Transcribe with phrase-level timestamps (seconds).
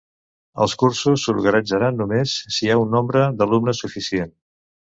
[0.63, 4.37] Els cursos s'organitzaran només si hi ha un nombre d'alumnes suficient.